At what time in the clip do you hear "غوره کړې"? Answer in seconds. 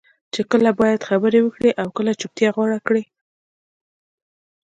2.55-3.03